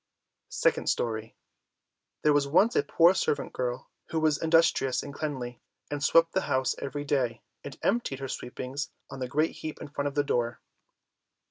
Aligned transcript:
SECOND 0.49 0.89
STORY 0.89 1.35
There 2.23 2.33
was 2.33 2.47
once 2.47 2.75
a 2.75 2.81
poor 2.81 3.13
servant 3.13 3.53
girl, 3.53 3.91
who 4.09 4.19
was 4.19 4.41
industrious 4.41 5.03
and 5.03 5.13
cleanly, 5.13 5.61
and 5.91 6.03
swept 6.03 6.31
the 6.31 6.41
house 6.49 6.73
every 6.81 7.03
day, 7.05 7.43
and 7.63 7.77
emptied 7.83 8.17
her 8.17 8.27
sweepings 8.27 8.89
on 9.11 9.19
the 9.19 9.27
great 9.27 9.51
heap 9.57 9.79
in 9.79 9.89
front 9.89 10.07
of 10.07 10.15
the 10.15 10.23
door. 10.23 10.59